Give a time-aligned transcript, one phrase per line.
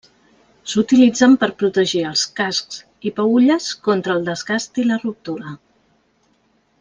[0.71, 5.57] S'utilitzen per a protegir els cascs i peülles contra el desgast i la ruptura.